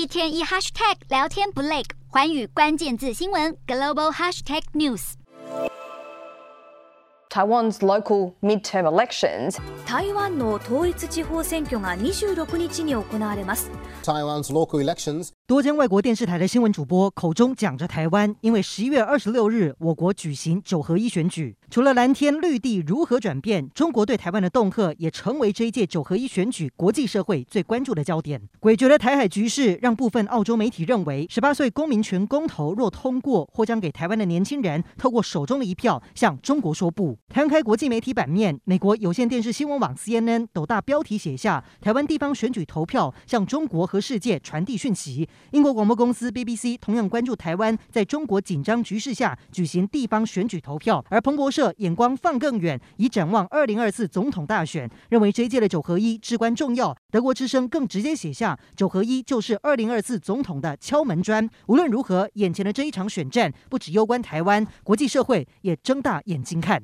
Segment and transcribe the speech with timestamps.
[0.00, 5.12] 一天一 hashtag 聊天不累，寰宇关键字新闻 global hashtag news。
[7.28, 9.58] Taiwan's local midterm elections。
[9.86, 13.70] 台湾の统一地方选挙が26日に行われます。
[14.02, 15.34] Taiwan's local elections。
[15.50, 21.56] 多间外国电视台的新闻主播口中讲着台湾，因为十一月二十六日我国举行九合一选举。
[21.68, 28.40] 除了蓝天绿地如何转变，中国对台湾的恫吓也成为这一届九合一选举国际社会最关注的焦点。
[28.60, 37.18] 诡谲的台海局势让部分澳洲媒体认为，十八岁公民权公投若通过，或将给台湾的年轻人透过手中的一票向中国说不。
[37.28, 45.28] 摊开国际媒体版面，美国有线电视新闻网 CNN 斗大标题写下：台湾地方选举投票向中国和世界传递讯息。
[45.50, 56.96] 英国广播公司 BBC 同样关注台湾在中国紧张局势下举行地方选举投票，而彭博社眼光放更远，以展望二零二四总统大选，认为这一届的九合一至关重要。
[57.10, 61.48] 德国之声更直接写下：九合一就是二零二四总统的敲门砖。
[61.66, 66.80] 无论如何，眼前的这一场选战不只攸关台湾，国际社会也睁大眼睛看。